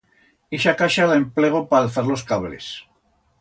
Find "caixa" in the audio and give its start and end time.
0.79-1.05